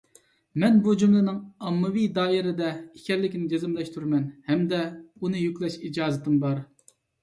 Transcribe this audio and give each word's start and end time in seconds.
مەن 0.61 0.79
بۇ 0.87 0.95
جۈملىنىڭ 1.03 1.37
ئاممىۋى 1.67 2.07
دائىرە 2.17 2.55
دە 2.63 2.73
ئىكەنلىكىنى 2.79 3.53
جەزملەشتۈرىمەن 3.55 4.27
ھەمدە 4.51 4.85
ئۇنى 4.93 5.49
يۈكلەش 5.49 5.83
ئىجازىتىم 5.89 6.47
بار. 6.49 6.65